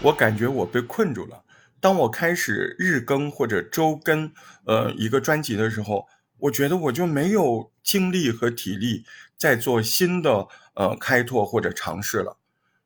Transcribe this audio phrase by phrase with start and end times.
[0.00, 1.44] 我感觉我被困住了。
[1.80, 4.32] 当我开始日更或者周更，
[4.64, 6.06] 呃，一个专辑的时候，
[6.38, 9.04] 我觉得我就没有精力和体力
[9.36, 12.38] 再做新的呃开拓或者尝试了。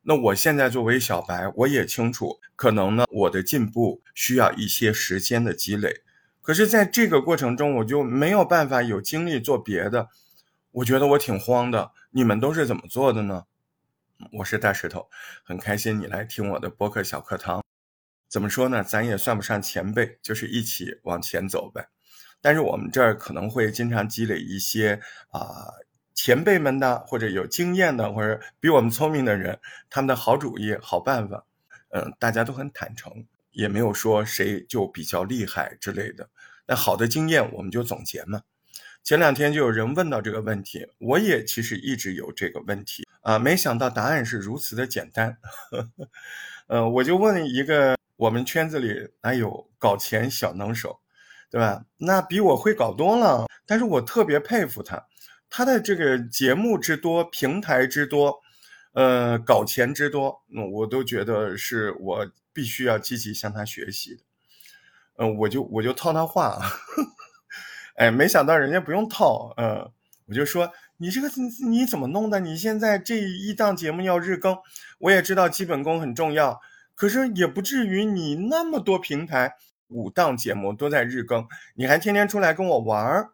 [0.03, 6.01] 那我现在作为小白，我也清楚，可能呢我的进步需要一些时间的积累。
[6.41, 10.09] 可是，在这个过程中，我就没有办法有精力做别的。
[10.73, 11.91] 我觉得我挺慌的。
[12.09, 13.45] 你们都是怎么做的呢？
[14.39, 15.07] 我是大石头，
[15.43, 17.63] 很开心你来听我的播客小课堂。
[18.27, 18.83] 怎么说呢？
[18.83, 21.89] 咱也算不上前辈，就是一起往前走呗。
[22.41, 24.99] 但是我们这儿可能会经常积累一些
[25.29, 25.71] 啊
[26.15, 29.59] 前辈们的，或者有经验的，或者比我们聪明的人，
[29.91, 31.45] 他们的好主意、好办法。
[31.89, 36.27] 嗯，大家都很坦诚，也没有说谁就比较厉害之类的。
[36.65, 38.41] 那好的经验我们就总结嘛。
[39.03, 45.37] 前两天就有人问到这个问题，我也其实一直有这个问题啊，没想到答案是如此的简单。
[46.67, 51.01] 呃，我就问一个我们圈子里哪有搞钱小能手，
[51.51, 51.83] 对吧？
[51.97, 55.05] 那比我会搞多了，但是我特别佩服他，
[55.49, 58.39] 他的这个节目之多，平台之多，
[58.93, 64.21] 呃，搞钱之多，我都觉得是我必须要积极向他学习的。
[65.17, 66.57] 嗯，我就我就套他话。
[67.95, 69.91] 哎，没想到人家不用套，嗯，
[70.25, 71.29] 我就说你这个
[71.69, 72.39] 你怎么弄的？
[72.39, 74.57] 你现在这一档节目要日更，
[74.97, 76.59] 我也知道基本功很重要，
[76.95, 79.55] 可是也不至于你那么多平台
[79.89, 83.33] 五档节目都在日更，你还天天出来跟我玩儿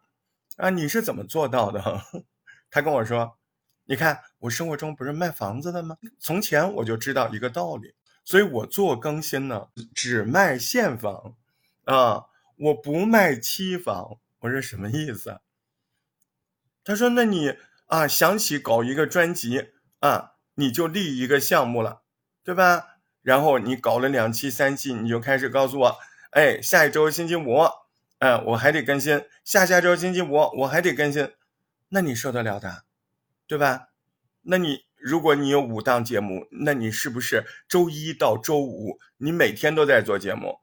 [0.56, 0.68] 啊？
[0.68, 1.82] 你是怎么做到的？
[2.70, 3.38] 他跟我说，
[3.86, 5.96] 你看我生活中不是卖房子的吗？
[6.18, 7.94] 从前我就知道一个道理，
[8.26, 11.34] 所以我做更新呢，只卖现房
[11.84, 12.24] 啊，
[12.58, 14.18] 我不卖期房。
[14.40, 15.40] 我说什么意思？
[16.82, 22.02] 他说：“那你啊，想起搞一个专辑啊，你就立一个项目了，
[22.42, 22.96] 对吧？
[23.20, 25.98] 然后你搞了两期、三期，你就开始告诉我，
[26.30, 27.58] 哎，下一周星期五，
[28.20, 31.30] 嗯，我还得更新；下下周星期五，我还得更新。
[31.90, 32.84] 那你受得了的，
[33.46, 33.88] 对吧？
[34.42, 40.60] 那你如果你有五档节目，那你是不是周一到周五你每天都在做节目？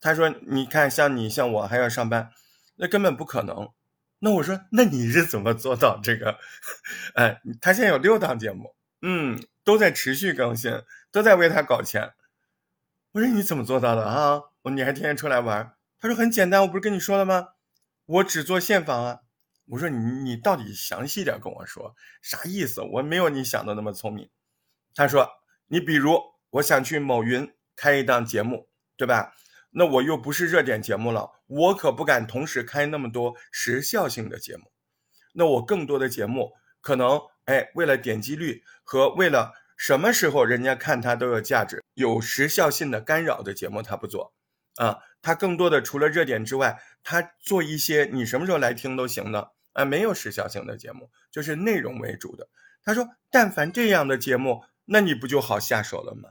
[0.00, 2.30] 他说：你看，像你像我还要上班。”
[2.78, 3.72] 那根本不可能。
[4.20, 6.38] 那我说，那你是怎么做到这个？
[7.14, 12.14] 哎，他现在有六档节目，嗯，都在持续更新，都在为他搞钱。
[13.12, 14.40] 我说你怎么做到的啊？
[14.62, 15.74] 我你还天天出来玩？
[16.00, 17.50] 他说很简单，我不是跟你说了吗？
[18.06, 19.20] 我只做现房啊。
[19.66, 22.80] 我说你你到底详细点跟我说啥意思？
[22.80, 24.30] 我没有你想的那么聪明。
[24.94, 25.28] 他说
[25.66, 26.18] 你比如
[26.50, 29.34] 我想去某云开一档节目，对吧？
[29.78, 34.72] 那我又不是热点节目了，我可不敢同时开那么多时效性的节目。
[35.34, 44.34] 那我更多的节目可能，哎，为了点击率和为了什么时候人家看它都有价值，有时效性的干扰的节目他不做，
[44.78, 52.48] 啊，他更多的除了热点之外，他做一些你什么时候来听都行的，啊，没有时效性的节目，就是内容为主的。
[52.82, 56.30] 他说，但凡这样的节目，那你不就好下手了吗？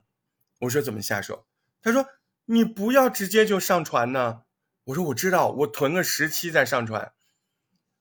[0.60, 1.48] 我说怎么下手？
[1.82, 2.06] 他说。
[2.50, 4.44] 你不要直接就上传呢？
[4.86, 7.14] 我说我知道，我囤个十期再上传。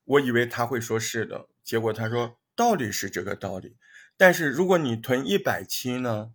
[0.04, 3.76] 我以为他会说是的，结果他说道理是这个道理，
[4.16, 6.32] 但是如果你囤一百期呢？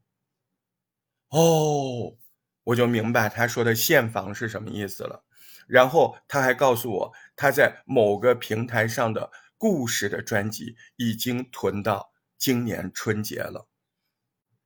[1.30, 2.18] 哦，
[2.66, 5.24] 我就明白他说的现房是什么意思了。
[5.66, 13.70] 然后他还告诉我，他在某个平台上的故事的专辑已经囤到今年春节了。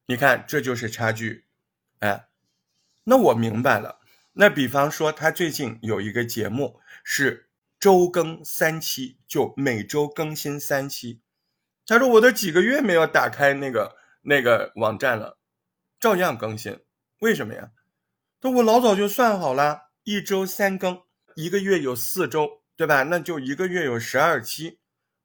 [0.07, 1.45] 你看，这就是差距，
[1.99, 2.29] 哎。
[3.05, 3.99] 那我明白了。
[4.33, 7.49] 那比方说，他最近有一个节目是
[7.79, 11.21] 周更三期，就每周更新三期。
[11.85, 15.37] 他说我都几个月没有打开那个那个网站了，
[15.99, 16.79] 照样更新。
[17.19, 17.71] 为什么呀？
[18.41, 21.03] 他说我老早就算好了，一周三更，
[21.35, 23.03] 一个月有四周，对吧？
[23.03, 24.79] 那就一个月有十二期，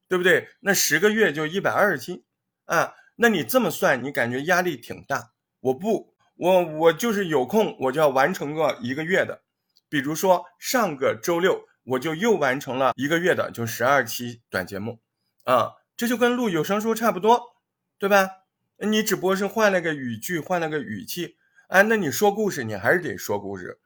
[0.06, 0.50] 对不对？
[0.60, 2.24] 那十个月就一百二十期
[2.66, 2.94] 啊。
[3.16, 5.32] 那你这么算，你感觉压力挺大？
[5.60, 6.14] 我不。
[6.40, 9.42] 我我就是有空，我就要完成个一个月的，
[9.90, 15.00] 比如说上个周六我就又完成了一个月的，就十二期短节目，
[15.44, 17.56] 啊，这就跟录有声书差不多，
[17.98, 18.30] 对吧？
[18.78, 21.36] 你只不过是换了个语句，换了个语气，
[21.68, 23.78] 哎，那你说故事，你还是得说故事，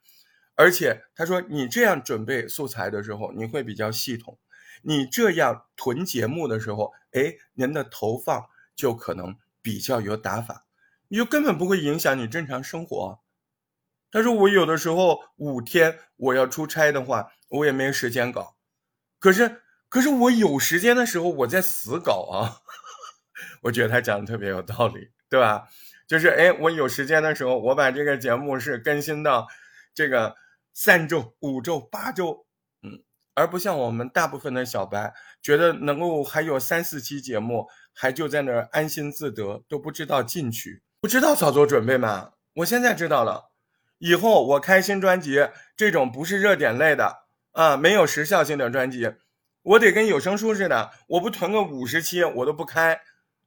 [0.55, 4.39] 而且他说你这样准备素材的时候，你会比较系统，
[4.83, 8.47] 你这样囤节目的时候，哎，您的投放
[8.77, 10.67] 就可能比较有打法。
[11.15, 13.21] 又根本不会影响你正常生活。
[14.11, 18.57] 他说我有的时候五天我要出差的话，我也没时间搞。
[19.19, 22.63] 可是可是我有时间的时候，我在死搞啊。
[23.63, 25.69] 我觉得他讲的特别有道理，对吧？
[26.07, 29.49] 就是哎，我有时间的时候，我把这个节目是更新到
[29.95, 30.37] 这个
[30.73, 32.47] 三周、五周、八周，
[32.83, 33.03] 嗯，
[33.35, 42.31] 而不像我们大部分的小白，觉得能够还有三四期节目，还就在那儿安心自得，都不知道进取，不知道早做准备吗？
[42.55, 43.51] 我现在知道了，
[43.99, 49.13] 以后我开新专辑，这种不是热点类的啊，没有时效性的专辑，
[49.65, 53.03] 我得跟有声书似的，我不囤个五十期，我都不开，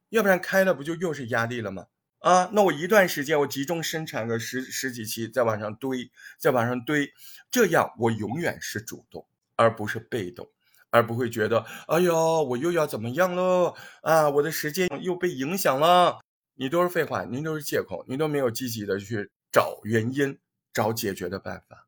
[0.09, 1.87] 要不然开了不就又是压力了吗？
[2.19, 7.11] 啊，那我一段时间我集中生产个十十几期，再往上堆，再往上堆，
[7.49, 9.25] 这样我永远是主动，
[9.55, 10.47] 而不是被动，
[10.91, 14.29] 而不会觉得，哎呦，我又要怎么样了啊？
[14.29, 16.19] 我的时间又被影响了。
[16.57, 20.37] 你都是废话，您都是借口，您都没有积极的去找原因，
[20.73, 21.87] 找解决的办法。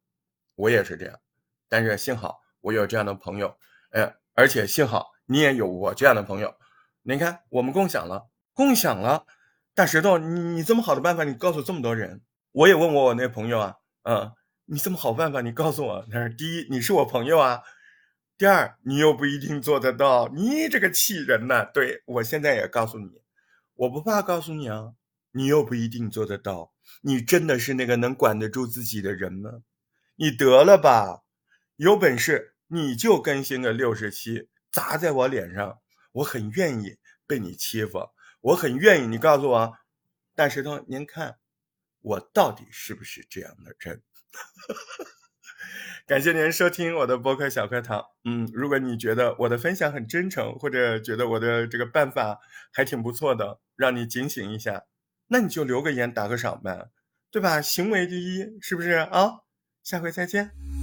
[0.55, 1.19] 我也是这样，
[1.67, 3.57] 但是幸好我有这样的朋友，
[3.91, 6.55] 哎，而且幸好你也有我这样的朋友。
[7.01, 9.25] 你看，我们共享了，共享了。
[9.73, 14.33] 大石头，你你这么好的办法，你告诉这么多人，我也问过我那朋友啊，嗯，
[14.65, 17.63] 你这么好办法，你告诉我，他说第一，你是我朋友啊，
[18.37, 21.63] 第二，你又不一定做得到，你这个气人呐！
[21.73, 23.21] 对我现在也告诉你，
[23.79, 24.93] 我不怕告诉你啊，
[25.31, 29.63] 你又不一定做得到，你真的是那个能管得住自己的人吗？
[30.17, 31.23] 你得了吧，
[31.77, 35.79] 有本事你就更新个六十期，砸在我脸上，
[36.11, 38.09] 我很愿意被你欺负。
[38.41, 39.77] 我很愿意，你告诉我，
[40.35, 41.37] 大石头，您看
[42.01, 44.03] 我到底是不是这样的人？
[46.05, 48.03] 感谢您收听我的播客小课堂。
[48.25, 52.39] 嗯，如果你觉得我的分享很真诚，或者觉得我的这个办法
[52.71, 54.85] 还挺不错的，让你警醒一下，
[55.27, 56.89] 那你就留个言，打个赏呗，
[57.29, 57.61] 对吧？
[57.61, 59.41] 行为第一，是不是啊？
[59.83, 60.78] 下回再见。